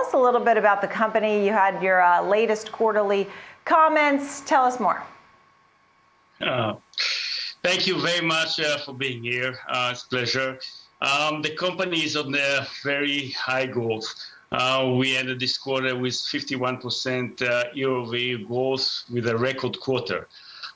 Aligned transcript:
us 0.00 0.14
a 0.14 0.18
little 0.18 0.40
bit 0.40 0.56
about 0.56 0.80
the 0.80 0.88
company. 0.88 1.44
You 1.44 1.52
had 1.52 1.82
your 1.82 2.02
uh, 2.02 2.22
latest 2.22 2.72
quarterly 2.72 3.28
comments. 3.64 4.40
Tell 4.40 4.64
us 4.64 4.80
more. 4.80 5.02
Uh, 6.40 6.74
thank 7.62 7.86
you 7.86 8.00
very 8.00 8.26
much 8.26 8.60
uh, 8.60 8.78
for 8.78 8.94
being 8.94 9.22
here. 9.22 9.58
Uh, 9.68 9.90
it's 9.92 10.04
a 10.04 10.08
pleasure. 10.08 10.58
Um, 11.02 11.42
the 11.42 11.54
company 11.54 12.02
is 12.02 12.16
on 12.16 12.34
a 12.34 12.66
very 12.82 13.30
high 13.30 13.66
growth. 13.66 14.12
Uh, 14.52 14.94
we 14.98 15.16
ended 15.16 15.38
this 15.38 15.56
quarter 15.56 15.96
with 15.96 16.14
51% 16.14 17.42
uh, 17.42 17.64
year-over-year 17.72 18.38
growth 18.38 19.04
with 19.10 19.28
a 19.28 19.36
record 19.36 19.78
quarter. 19.80 20.26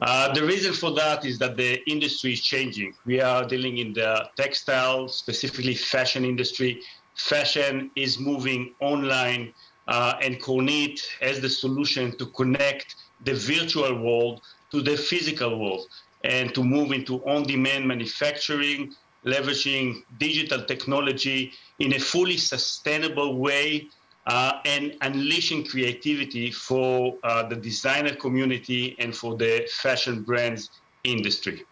Uh, 0.00 0.32
the 0.34 0.44
reason 0.44 0.72
for 0.72 0.90
that 0.90 1.24
is 1.24 1.38
that 1.38 1.56
the 1.56 1.80
industry 1.88 2.32
is 2.32 2.42
changing. 2.42 2.92
We 3.06 3.20
are 3.20 3.46
dealing 3.46 3.78
in 3.78 3.92
the 3.92 4.28
textile, 4.36 5.08
specifically 5.08 5.74
fashion 5.74 6.24
industry. 6.24 6.82
Fashion 7.14 7.90
is 7.94 8.18
moving 8.18 8.74
online, 8.80 9.52
uh, 9.88 10.14
and 10.22 10.40
Kornit 10.40 11.00
has 11.20 11.40
the 11.40 11.48
solution 11.50 12.16
to 12.18 12.26
connect 12.26 12.96
the 13.24 13.34
virtual 13.34 14.02
world 14.02 14.42
to 14.70 14.80
the 14.82 14.96
physical 14.96 15.58
world 15.58 15.86
and 16.24 16.54
to 16.54 16.62
move 16.62 16.92
into 16.92 17.24
on-demand 17.26 17.86
manufacturing, 17.86 18.94
leveraging 19.24 20.02
digital 20.18 20.64
technology 20.64 21.52
in 21.78 21.94
a 21.94 21.98
fully 21.98 22.36
sustainable 22.36 23.38
way 23.38 23.88
uh, 24.26 24.52
and 24.64 24.96
unleashing 25.02 25.64
creativity 25.64 26.50
for 26.50 27.18
uh, 27.24 27.42
the 27.48 27.56
designer 27.56 28.14
community 28.14 28.96
and 28.98 29.14
for 29.14 29.36
the 29.36 29.68
fashion 29.70 30.22
brands 30.22 30.70
industry. 31.04 31.64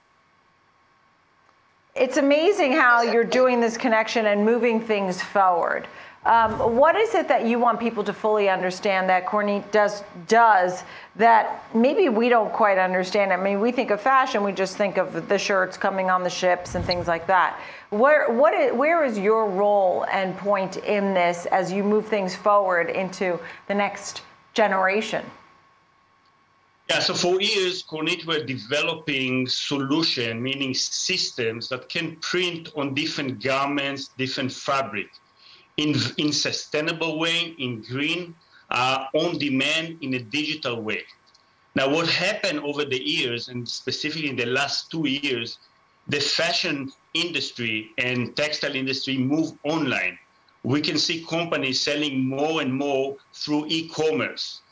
It's 2.01 2.17
amazing 2.17 2.73
how 2.73 3.03
you're 3.03 3.25
doing 3.25 3.61
this 3.61 3.77
connection 3.77 4.25
and 4.25 4.43
moving 4.43 4.81
things 4.81 5.21
forward. 5.21 5.87
Um, 6.25 6.75
what 6.75 6.97
is 6.97 7.15
it 7.15 7.29
that 7.29 7.45
you 7.45 7.59
want 7.59 7.79
people 7.79 8.03
to 8.05 8.15
fully 8.15 8.49
understand 8.49 9.11
that 9.11 9.27
Kornit 9.27 9.71
does 9.71 10.03
does 10.27 10.83
that 11.17 11.63
maybe 11.75 12.09
we 12.09 12.31
don't 12.31 12.51
quite 12.55 12.79
understand? 12.79 13.35
I 13.35 13.37
mean, 13.37 13.61
we 13.61 13.71
think 13.71 13.91
of 13.91 14.01
fashion, 14.01 14.43
we 14.43 14.53
just 14.53 14.79
think 14.79 14.97
of 14.97 15.29
the 15.29 15.37
shirts 15.37 15.77
coming 15.77 16.09
on 16.09 16.23
the 16.23 16.31
ships 16.31 16.75
and 16.75 16.83
things 16.83 17.07
like 17.07 17.27
that. 17.27 17.61
Where 17.91 18.33
what 18.33 18.55
is, 18.55 18.73
where 18.73 19.05
is 19.05 19.19
your 19.19 19.51
role 19.51 20.07
and 20.11 20.35
point 20.39 20.79
in 20.79 21.13
this 21.13 21.45
as 21.53 21.71
you 21.71 21.85
move 21.85 22.07
things 22.07 22.35
forward 22.35 22.89
into 22.89 23.39
the 23.69 23.75
next 23.75 24.23
generation? 24.55 25.23
Yeah, 26.91 26.99
so 26.99 27.15
for 27.15 27.41
years, 27.41 27.85
Kornit 27.85 28.25
were 28.25 28.43
developing 28.43 29.47
solution, 29.47 30.43
meaning 30.43 30.75
systems 30.75 31.69
that 31.69 31.89
can 31.89 32.17
print 32.17 32.71
on 32.75 32.95
different 32.95 33.41
garments, 33.41 34.09
different 34.19 34.51
fabric 34.51 35.07
in, 35.77 35.95
in 36.19 36.33
sustainable 36.33 37.21
way, 37.21 37.55
in 37.59 37.83
green, 37.83 38.35
uh, 38.71 39.05
on 39.15 39.39
demand, 39.39 39.99
in 40.01 40.15
a 40.15 40.19
digital 40.19 40.83
way. 40.83 41.05
Now, 41.77 41.89
what 41.89 42.09
happened 42.09 42.59
over 42.59 42.85
the 42.85 43.01
years, 43.01 43.47
and 43.47 43.69
specifically 43.69 44.29
in 44.29 44.35
the 44.35 44.47
last 44.47 44.91
two 44.91 45.09
years, 45.09 45.59
the 46.09 46.19
fashion 46.19 46.91
industry 47.15 47.93
and 47.99 48.35
textile 48.37 48.75
industry 48.75 49.17
move 49.17 49.53
online. 49.63 50.19
We 50.65 50.81
can 50.81 50.99
see 50.99 51.25
companies 51.25 51.81
selling 51.81 52.27
more 52.29 52.61
and 52.61 52.75
more 52.75 53.17
through 53.33 53.67
e-commerce. 53.69 54.63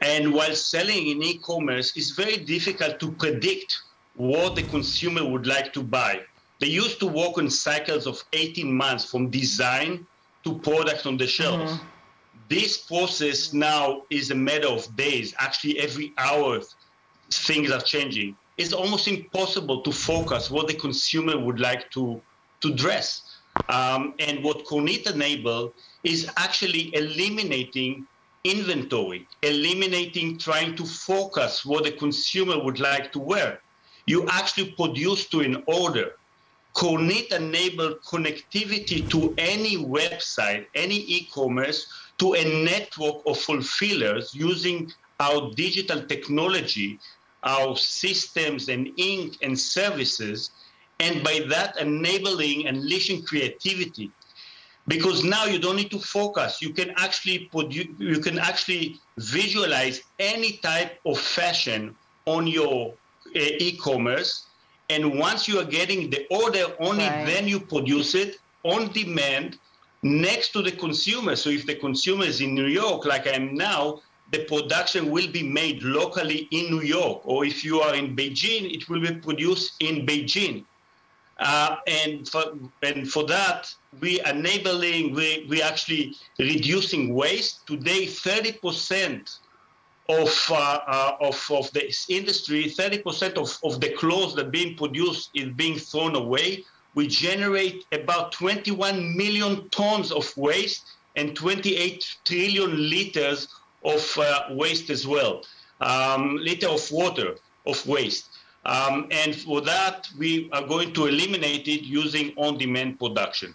And 0.00 0.32
while 0.32 0.54
selling 0.54 1.08
in 1.08 1.22
e-commerce, 1.22 1.96
it's 1.96 2.10
very 2.10 2.36
difficult 2.36 3.00
to 3.00 3.10
predict 3.12 3.82
what 4.14 4.54
the 4.56 4.62
consumer 4.64 5.28
would 5.28 5.46
like 5.46 5.72
to 5.72 5.82
buy. 5.82 6.20
They 6.60 6.68
used 6.68 6.98
to 7.00 7.06
work 7.06 7.38
on 7.38 7.50
cycles 7.50 8.06
of 8.06 8.22
18 8.32 8.72
months 8.72 9.04
from 9.04 9.30
design 9.30 10.06
to 10.44 10.58
product 10.58 11.06
on 11.06 11.16
the 11.16 11.26
shelves. 11.26 11.72
Mm-hmm. 11.72 11.86
This 12.48 12.78
process 12.78 13.52
now 13.52 14.02
is 14.10 14.30
a 14.30 14.34
matter 14.34 14.68
of 14.68 14.96
days. 14.96 15.34
Actually, 15.38 15.78
every 15.78 16.12
hour 16.16 16.60
things 17.30 17.70
are 17.70 17.80
changing. 17.80 18.36
It's 18.56 18.72
almost 18.72 19.06
impossible 19.06 19.82
to 19.82 19.92
focus 19.92 20.50
what 20.50 20.66
the 20.66 20.74
consumer 20.74 21.38
would 21.38 21.60
like 21.60 21.90
to, 21.92 22.20
to 22.60 22.74
dress. 22.74 23.22
Um, 23.68 24.14
and 24.18 24.42
what 24.42 24.64
Kornit 24.64 25.10
enable 25.12 25.72
is 26.04 26.30
actually 26.36 26.94
eliminating 26.94 28.06
inventory, 28.50 29.26
eliminating 29.42 30.38
trying 30.38 30.74
to 30.76 30.84
focus 30.84 31.64
what 31.64 31.84
the 31.84 31.92
consumer 31.92 32.62
would 32.62 32.80
like 32.80 33.12
to 33.12 33.18
wear. 33.18 33.60
You 34.06 34.26
actually 34.28 34.72
produce 34.72 35.26
to 35.28 35.40
an 35.40 35.62
order. 35.66 36.12
Kornit 36.74 37.32
enable 37.32 37.96
connectivity 38.06 39.08
to 39.10 39.34
any 39.36 39.76
website, 39.76 40.66
any 40.74 40.98
e-commerce, 41.16 41.86
to 42.18 42.34
a 42.34 42.64
network 42.64 43.22
of 43.26 43.38
fulfillers 43.38 44.34
using 44.34 44.90
our 45.20 45.50
digital 45.54 46.02
technology, 46.02 46.98
our 47.42 47.76
systems 47.76 48.68
and 48.68 48.90
ink 48.96 49.36
and 49.42 49.58
services, 49.58 50.50
and 51.00 51.22
by 51.22 51.40
that 51.48 51.78
enabling 51.80 52.66
and 52.66 52.78
unleashing 52.78 53.22
creativity. 53.22 54.10
Because 54.88 55.22
now 55.22 55.44
you 55.44 55.58
don't 55.58 55.76
need 55.76 55.90
to 55.90 55.98
focus. 55.98 56.60
You 56.60 56.72
can 56.72 56.90
actually 56.96 57.40
produce, 57.52 57.88
you 57.98 58.20
can 58.20 58.38
actually 58.38 58.98
visualize 59.18 60.02
any 60.18 60.52
type 60.58 60.98
of 61.04 61.18
fashion 61.18 61.94
on 62.26 62.46
your 62.46 62.94
uh, 63.36 63.38
e-commerce 63.38 64.48
and 64.90 65.18
once 65.18 65.46
you 65.46 65.58
are 65.58 65.64
getting 65.64 66.08
the 66.08 66.26
order, 66.30 66.64
only 66.80 67.04
right. 67.04 67.26
then 67.26 67.46
you 67.46 67.60
produce 67.60 68.14
it 68.14 68.38
on 68.62 68.88
demand 68.92 69.58
next 70.02 70.48
to 70.52 70.62
the 70.62 70.72
consumer. 70.72 71.36
So 71.36 71.50
if 71.50 71.66
the 71.66 71.74
consumer 71.74 72.24
is 72.24 72.40
in 72.40 72.54
New 72.54 72.66
York, 72.66 73.04
like 73.04 73.26
I 73.26 73.32
am 73.32 73.54
now, 73.54 74.00
the 74.30 74.44
production 74.44 75.10
will 75.10 75.30
be 75.30 75.42
made 75.42 75.82
locally 75.82 76.48
in 76.50 76.70
New 76.70 76.82
York. 76.82 77.22
Or 77.24 77.44
if 77.44 77.64
you 77.64 77.80
are 77.80 77.94
in 77.94 78.16
Beijing, 78.16 78.74
it 78.74 78.88
will 78.88 79.00
be 79.00 79.12
produced 79.12 79.74
in 79.80 80.06
Beijing. 80.06 80.64
Uh, 81.38 81.76
and 81.86 82.28
for 82.28 82.44
and 82.82 83.08
for 83.08 83.24
that, 83.24 83.72
we 84.00 84.20
enabling 84.24 85.14
we 85.14 85.46
we 85.48 85.62
actually 85.62 86.14
reducing 86.38 87.14
waste. 87.14 87.66
Today, 87.66 88.06
30 88.06 88.52
percent 88.52 89.38
of, 90.08 90.46
uh, 90.50 90.78
uh, 90.86 91.16
of, 91.20 91.50
of 91.50 91.70
this 91.72 92.08
industry, 92.08 92.64
30% 92.64 93.36
of, 93.36 93.58
of 93.62 93.80
the 93.80 93.90
clothes 93.90 94.34
that 94.34 94.50
being 94.50 94.76
produced 94.76 95.30
is 95.34 95.48
being 95.50 95.78
thrown 95.78 96.16
away. 96.16 96.64
We 96.94 97.06
generate 97.06 97.84
about 97.92 98.32
21 98.32 99.16
million 99.16 99.68
tons 99.68 100.10
of 100.10 100.34
waste 100.36 100.86
and 101.16 101.36
28 101.36 102.16
trillion 102.24 102.88
liters 102.90 103.48
of 103.84 104.18
uh, 104.18 104.44
waste 104.50 104.90
as 104.90 105.06
well, 105.06 105.42
um, 105.80 106.36
liter 106.36 106.68
of 106.68 106.90
water 106.90 107.36
of 107.66 107.86
waste. 107.86 108.30
Um, 108.64 109.08
and 109.10 109.34
for 109.36 109.60
that, 109.62 110.08
we 110.18 110.48
are 110.52 110.66
going 110.66 110.92
to 110.94 111.06
eliminate 111.06 111.68
it 111.68 111.82
using 111.82 112.32
on-demand 112.36 112.98
production. 112.98 113.54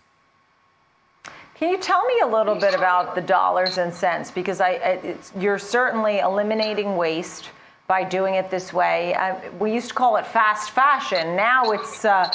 Can 1.56 1.70
you 1.70 1.78
tell 1.78 2.04
me 2.06 2.20
a 2.24 2.28
little 2.28 2.56
bit 2.56 2.74
about 2.74 3.16
the 3.16 3.22
dollars 3.22 3.78
and 3.78 3.94
cents? 3.94 4.32
Because 4.32 4.60
I, 4.60 5.16
you're 5.40 5.60
certainly 5.60 6.20
eliminating 6.20 6.98
waste 6.98 7.50
by 7.88 8.04
doing 8.04 8.36
it 8.36 8.50
this 8.50 8.74
way. 8.74 9.16
We 9.60 9.72
used 9.74 9.90
to 9.90 9.94
call 9.94 10.18
it 10.18 10.26
fast 10.26 10.72
fashion. 10.72 11.36
Now 11.36 11.72
it's 11.72 12.06
uh, 12.06 12.32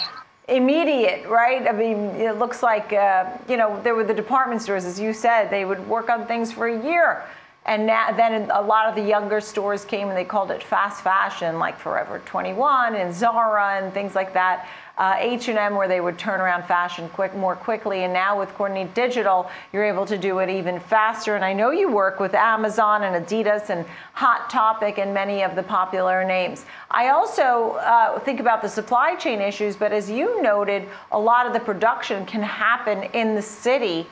immediate, 0.49 1.28
right? 1.28 1.67
I 1.67 1.73
mean, 1.73 1.99
it 2.17 2.39
looks 2.39 2.62
like, 2.62 2.93
uh, 2.93 3.31
you 3.49 3.57
know, 3.57 3.81
there 3.83 3.95
were 3.95 4.05
the 4.05 4.15
department 4.15 4.62
stores, 4.62 4.84
as 4.84 5.01
you 5.01 5.12
said, 5.12 5.51
they 5.51 5.65
would 5.65 5.87
work 5.89 6.11
on 6.11 6.27
things 6.27 6.53
for 6.53 6.69
a 6.69 6.83
year. 6.84 7.25
And 7.67 7.87
now, 7.87 8.13
then 8.13 8.51
a 8.51 8.63
lot 8.63 8.87
of 8.87 8.95
the 8.95 9.03
younger 9.03 9.43
stores 9.43 9.85
came 9.85 10.09
and 10.09 10.17
they 10.17 10.25
called 10.25 10.51
it 10.51 10.63
fast 10.63 11.05
fashion, 11.05 11.59
like 11.59 11.79
Forever 11.79 12.21
21 12.25 12.95
and 12.95 13.15
Zara 13.15 13.83
and 13.83 13.93
things 13.93 14.15
like 14.15 14.33
that. 14.33 14.67
Uh, 14.97 15.15
H&M 15.19 15.77
where 15.77 15.87
they 15.87 16.01
would 16.01 16.19
turn 16.19 16.41
around 16.41 16.65
fashion 16.65 17.09
quick 17.11 17.37
more 17.37 17.55
quickly. 17.55 18.05
And 18.05 18.13
now 18.13 18.39
with 18.39 18.49
Kornit 18.55 18.95
Digital 18.95 19.51
you're 19.73 19.85
able 19.85 20.07
to 20.07 20.17
do 20.17 20.39
it 20.39 20.49
even 20.49 20.81
faster. 20.81 21.37
And 21.37 21.45
I 21.45 21.53
know 21.53 21.71
you 21.71 21.93
work 21.93 22.19
with 22.19 22.34
Amazon 22.34 23.05
and 23.05 23.25
Adidas 23.25 23.69
and 23.69 23.84
Hot 24.15 24.49
Topic 24.51 24.99
and 24.99 25.13
many 25.13 25.43
of 25.43 25.54
the 25.54 25.63
popular 25.63 26.25
names. 26.25 26.65
I 26.91 27.11
also 27.11 27.77
uh, 27.81 28.19
think 28.21 28.41
about 28.41 28.63
the 28.63 28.69
supply 28.69 29.15
chain 29.15 29.41
issues 29.41 29.77
but 29.77 29.93
as 29.93 30.11
you 30.11 30.43
noted 30.43 30.89
a 31.13 31.19
lot 31.19 31.47
of 31.47 31.53
the 31.53 31.61
production 31.61 32.25
can 32.25 32.43
happen 32.43 33.04
in 33.13 33.34
the 33.34 33.43
city 33.43 34.07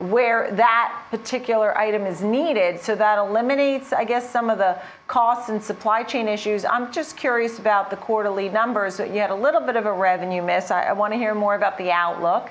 where 0.00 0.50
that 0.52 1.04
particular 1.10 1.76
item 1.76 2.06
is 2.06 2.22
needed. 2.22 2.80
So 2.80 2.94
that 2.94 3.18
eliminates, 3.18 3.92
I 3.92 4.04
guess, 4.04 4.28
some 4.28 4.48
of 4.48 4.56
the 4.56 4.80
costs 5.06 5.50
and 5.50 5.62
supply 5.62 6.02
chain 6.02 6.26
issues. 6.26 6.64
I'm 6.64 6.90
just 6.90 7.18
curious 7.18 7.58
about 7.58 7.90
the 7.90 7.96
quarterly 7.96 8.48
numbers. 8.48 8.98
You 8.98 9.20
had 9.20 9.30
a 9.30 9.34
little 9.34 9.60
bit 9.60 9.76
of 9.76 9.84
a 9.84 9.92
revenue 9.92 10.42
miss. 10.42 10.70
I, 10.70 10.84
I 10.84 10.92
want 10.94 11.12
to 11.12 11.18
hear 11.18 11.34
more 11.34 11.54
about 11.54 11.76
the 11.76 11.90
outlook. 11.90 12.50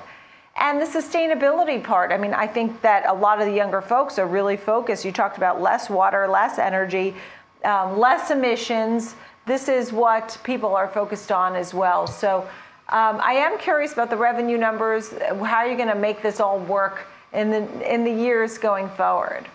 And 0.60 0.80
the 0.80 0.86
sustainability 0.86 1.82
part. 1.82 2.12
I 2.12 2.18
mean, 2.18 2.34
I 2.34 2.46
think 2.46 2.80
that 2.82 3.04
a 3.06 3.12
lot 3.12 3.40
of 3.40 3.46
the 3.48 3.54
younger 3.54 3.80
folks 3.80 4.16
are 4.20 4.26
really 4.28 4.56
focused. 4.56 5.04
You 5.04 5.10
talked 5.10 5.36
about 5.36 5.60
less 5.60 5.90
water, 5.90 6.28
less 6.28 6.58
energy, 6.58 7.16
um, 7.64 7.98
less 7.98 8.30
emissions. 8.30 9.16
This 9.46 9.68
is 9.68 9.92
what 9.92 10.38
people 10.44 10.76
are 10.76 10.86
focused 10.86 11.32
on 11.32 11.56
as 11.56 11.74
well. 11.74 12.06
So 12.06 12.42
um, 12.90 13.20
I 13.20 13.32
am 13.32 13.58
curious 13.58 13.92
about 13.92 14.08
the 14.08 14.16
revenue 14.16 14.58
numbers. 14.58 15.10
How 15.18 15.56
are 15.56 15.68
you 15.68 15.76
going 15.76 15.88
to 15.88 15.94
make 15.96 16.22
this 16.22 16.38
all 16.38 16.60
work 16.60 17.06
in 17.32 17.50
the 17.50 17.92
in 17.94 18.04
the 18.04 18.12
years 18.12 18.58
going 18.58 18.88
forward? 18.90 19.46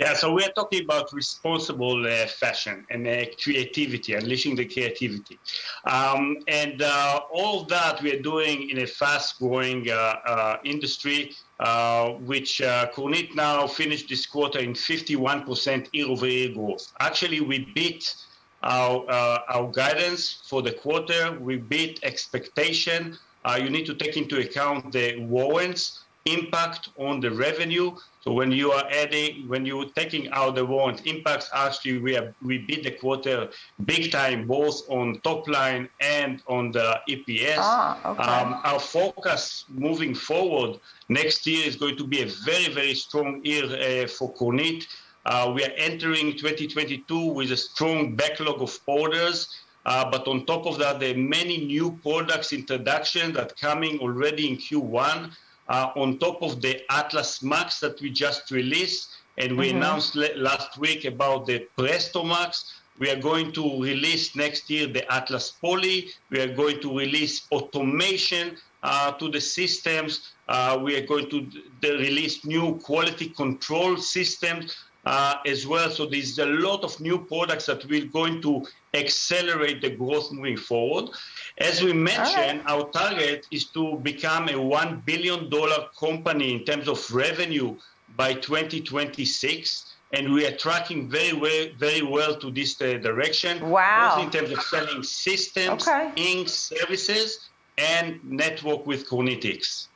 Yeah, 0.00 0.14
so 0.14 0.32
we're 0.32 0.48
talking 0.52 0.82
about 0.84 1.12
responsible 1.12 2.06
uh, 2.06 2.26
fashion 2.26 2.86
and 2.88 3.06
uh, 3.06 3.26
creativity, 3.38 4.14
unleashing 4.14 4.56
the 4.56 4.64
creativity. 4.64 5.38
Um, 5.84 6.38
and 6.48 6.80
uh, 6.80 7.20
all 7.30 7.64
that 7.64 8.00
we 8.00 8.14
are 8.14 8.22
doing 8.22 8.70
in 8.70 8.78
a 8.78 8.86
fast 8.86 9.38
growing 9.38 9.90
uh, 9.90 9.92
uh, 9.94 10.56
industry, 10.64 11.34
uh, 11.58 12.12
which 12.12 12.62
Kornit 12.94 13.34
now 13.34 13.66
finished 13.66 14.08
this 14.08 14.24
quarter 14.24 14.60
in 14.60 14.72
51% 14.72 15.88
year 15.92 16.06
over 16.08 16.26
year 16.26 16.54
growth. 16.54 16.90
Actually, 16.98 17.42
we 17.42 17.70
beat 17.74 18.14
our, 18.62 19.04
our 19.50 19.70
guidance 19.70 20.40
for 20.48 20.62
the 20.62 20.72
quarter, 20.72 21.38
we 21.38 21.56
beat 21.56 22.00
expectation. 22.04 23.18
you 23.58 23.68
need 23.68 23.84
to 23.84 23.94
take 23.94 24.16
into 24.16 24.40
account 24.40 24.92
the 24.92 25.18
warrants 25.28 26.04
impact 26.26 26.90
on 26.98 27.20
the 27.20 27.30
revenue. 27.30 27.96
So 28.20 28.32
when 28.32 28.52
you 28.52 28.72
are 28.72 28.84
adding, 28.90 29.48
when 29.48 29.64
you're 29.64 29.86
taking 29.86 30.30
out 30.30 30.54
the 30.54 30.64
warrant 30.64 31.06
impacts, 31.06 31.48
actually 31.54 31.98
we 31.98 32.14
have, 32.14 32.34
we 32.42 32.58
beat 32.58 32.84
the 32.84 32.90
quarter 32.90 33.48
big 33.86 34.12
time, 34.12 34.46
both 34.46 34.82
on 34.90 35.20
top 35.24 35.48
line 35.48 35.88
and 36.00 36.42
on 36.46 36.72
the 36.72 37.00
EPS. 37.08 37.56
Ah, 37.58 38.12
okay. 38.12 38.22
Um, 38.22 38.60
our 38.64 38.78
focus 38.78 39.64
moving 39.68 40.14
forward 40.14 40.78
next 41.08 41.46
year 41.46 41.66
is 41.66 41.76
going 41.76 41.96
to 41.96 42.06
be 42.06 42.22
a 42.22 42.26
very, 42.44 42.68
very 42.72 42.94
strong 42.94 43.40
year 43.44 43.64
uh, 43.64 44.06
for 44.06 44.32
Kornit. 44.34 44.86
Uh, 45.24 45.52
we 45.54 45.64
are 45.64 45.72
entering 45.76 46.32
2022 46.32 47.32
with 47.32 47.52
a 47.52 47.56
strong 47.56 48.14
backlog 48.14 48.60
of 48.60 48.78
orders. 48.86 49.48
Uh, 49.86 50.10
but 50.10 50.28
on 50.28 50.44
top 50.44 50.66
of 50.66 50.78
that, 50.78 51.00
there 51.00 51.14
are 51.14 51.18
many 51.18 51.64
new 51.64 51.98
products 52.02 52.52
introduction 52.52 53.32
that 53.32 53.56
coming 53.58 53.98
already 54.00 54.46
in 54.50 54.56
Q1 54.58 55.24
uh, 55.24 55.34
on 55.70 56.18
top 56.18 56.42
of 56.42 56.60
the 56.60 56.80
Atlas 56.90 57.42
Max 57.42 57.80
that 57.80 58.00
we 58.00 58.10
just 58.10 58.50
released. 58.50 59.08
And 59.38 59.56
we 59.56 59.68
mm-hmm. 59.68 59.78
announced 59.78 60.16
last 60.16 60.78
week 60.78 61.04
about 61.04 61.46
the 61.46 61.60
Presto 61.78 62.24
Max. 62.24 62.74
We 62.98 63.08
are 63.08 63.20
going 63.20 63.52
to 63.52 63.82
release 63.82 64.36
next 64.36 64.68
year 64.68 64.86
the 64.86 65.10
Atlas 65.10 65.52
Poly. 65.52 66.10
We 66.30 66.40
are 66.40 66.54
going 66.54 66.80
to 66.80 66.98
release 66.98 67.46
automation 67.50 68.58
uh, 68.82 69.12
to 69.12 69.30
the 69.30 69.40
systems. 69.40 70.32
Uh, 70.48 70.78
we 70.82 70.96
are 70.96 71.06
going 71.06 71.30
to 71.30 71.46
release 71.82 72.44
new 72.44 72.78
quality 72.78 73.28
control 73.28 73.96
systems 73.96 74.76
uh, 75.04 75.36
as 75.46 75.66
well. 75.66 75.90
So 75.90 76.06
there's 76.06 76.38
a 76.38 76.46
lot 76.46 76.84
of 76.84 76.98
new 77.00 77.18
products 77.18 77.66
that 77.66 77.84
we're 77.86 78.06
going 78.06 78.42
to 78.42 78.66
accelerate 78.94 79.80
the 79.80 79.90
growth 79.90 80.30
moving 80.32 80.56
forward. 80.56 81.10
As 81.58 81.82
we 81.82 81.92
mentioned, 81.92 82.62
right. 82.64 82.66
our 82.66 82.88
target 82.90 83.46
is 83.50 83.66
to 83.70 83.96
become 83.96 84.48
a 84.48 84.52
$1 84.52 85.04
billion 85.04 85.50
company 85.98 86.54
in 86.54 86.64
terms 86.64 86.88
of 86.88 87.10
revenue 87.12 87.76
by 88.16 88.34
2026. 88.34 89.86
And 90.12 90.32
we 90.32 90.44
are 90.44 90.56
tracking 90.56 91.08
very 91.08 91.32
well, 91.32 91.68
very 91.78 92.02
well 92.02 92.34
to 92.36 92.50
this 92.50 92.80
uh, 92.80 92.94
direction. 92.94 93.70
Wow. 93.70 94.16
Both 94.16 94.24
in 94.24 94.30
terms 94.32 94.50
of 94.50 94.62
selling 94.64 95.04
systems, 95.04 95.86
okay. 95.86 96.10
ink, 96.16 96.48
services, 96.48 97.48
and 97.78 98.18
network 98.24 98.86
with 98.86 99.08
KornitX. 99.08 99.86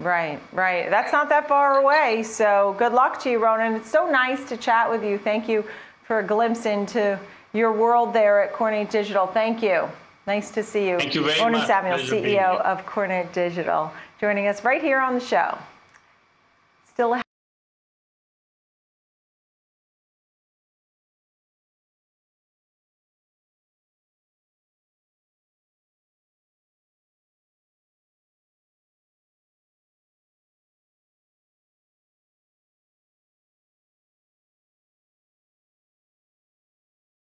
Right, 0.00 0.40
right. 0.52 0.88
That's 0.88 1.12
not 1.12 1.28
that 1.28 1.46
far 1.46 1.78
away. 1.78 2.22
So 2.22 2.74
good 2.78 2.92
luck 2.92 3.20
to 3.22 3.30
you, 3.30 3.38
Ronen. 3.38 3.76
It's 3.76 3.90
so 3.90 4.10
nice 4.10 4.42
to 4.48 4.56
chat 4.56 4.90
with 4.90 5.04
you. 5.04 5.18
Thank 5.18 5.46
you 5.46 5.62
for 6.04 6.20
a 6.20 6.22
glimpse 6.26 6.64
into 6.64 7.18
your 7.52 7.70
world 7.70 8.14
there 8.14 8.42
at 8.42 8.54
Kornit 8.54 8.90
Digital. 8.90 9.26
Thank 9.26 9.62
you. 9.62 9.88
Nice 10.26 10.50
to 10.52 10.62
see 10.62 10.88
you. 10.88 10.98
Thank 10.98 11.14
you 11.14 11.24
very 11.24 11.38
Ronen 11.38 11.52
much. 11.52 11.66
Samuel, 11.66 11.98
CEO 11.98 12.60
of 12.62 12.84
Kornit 12.86 13.30
Digital, 13.32 13.92
joining 14.18 14.46
us 14.46 14.64
right 14.64 14.80
here 14.80 15.00
on 15.00 15.14
the 15.14 15.20
show. 15.20 15.58
Still 16.88 17.20